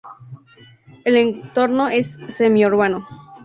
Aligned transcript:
El 1.03 1.15
entorno 1.15 1.87
es 1.87 2.17
semi 2.29 2.65
urbano. 2.65 3.07